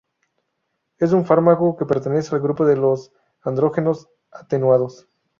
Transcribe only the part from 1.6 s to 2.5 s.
que pertenece al